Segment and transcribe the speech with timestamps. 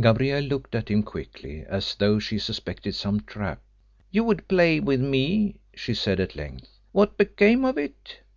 [0.00, 3.60] Gabrielle looked at him quickly as though she suspected some trap.
[4.12, 6.78] "You would play with me," she said at length.
[6.92, 8.20] "What became of it?